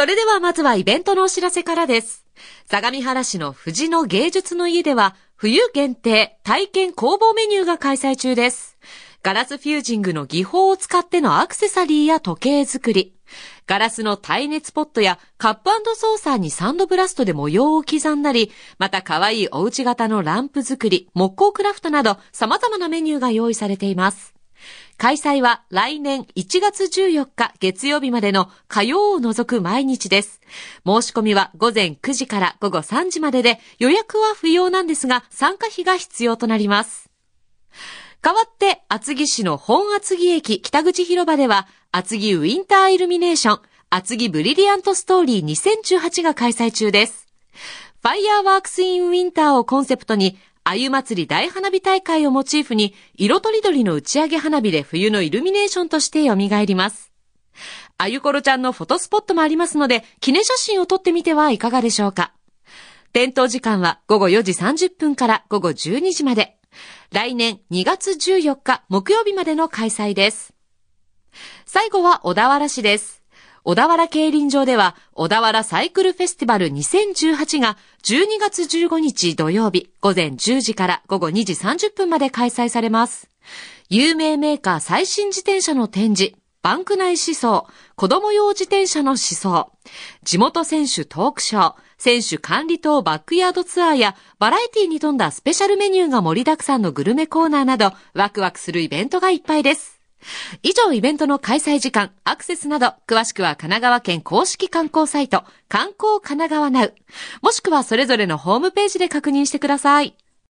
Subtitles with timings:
[0.00, 2.24] それではまずはイベントのお知らせからです。
[2.70, 8.78] 相模原市の藤野芸術の家では、冬限定体験工房メニューが開催中です。
[9.22, 13.14] ガラスフュージングの技法を使ってのアクセサリーや時計作り、
[13.66, 24.32] ガラスの耐熱ポットやカップソーサーにサンドブラストで模様を刻んだり、また可愛いおうち型のランプ作り、木工クラフトなど様々なメニューが用意されています。
[25.00, 30.42] 開催は来年1月14日月曜日までの火曜を除く毎日です。
[30.84, 37.08] 申し込みは午前9時から午後3時までで予約は不要なんですが参加費が必要となります。
[38.20, 47.26] 代わって厚木市の本厚木駅北口広場では厚木ウィンターイルミネーション厚木ブリリアントストーリー2018が開催中です。
[48.02, 50.38] ファイヤーワークスインウィンターをコンセプトに
[50.70, 57.10] あゆ祭り大花火大会をモチーフに、色とりどりの打ち上げ花火で冬のイルミネーションとして蘇ります。
[57.98, 62.34] あゆころちゃんのフォトスポットもありますので、記念写真を撮ってみてはいかがでしょうか。
[63.12, 66.56] 点灯時間は午後4時30分から午後12時まで。
[67.10, 70.54] 来年2月14日木曜日までの開催です。
[71.66, 73.19] 最後は小田原市です。
[73.62, 83.28] 小田原競輪場では、小田原サイクルフェスティバル2018が12月15日土曜日午前10時から午後2時30分まで開催されます。
[83.90, 87.66] 有名メーカー最新自転車の展示、バンク内思想、
[87.96, 89.72] 子供用自転車の思想、
[90.24, 99.99] 地元選手トークショー、選手管理棟バックヤードツアーやバラエティに富んだスペシャルメニューが盛りだくさんのグルメコーナーなどワクワクするイベントがいっぱいです。
[100.62, 106.94] 以上イベントの開催時間、アクセスなど、詳しくは神奈川県公式観光サイト、観光神奈川ナウ、
[107.42, 110.14] もしくはそれぞれのホームページで確認してください。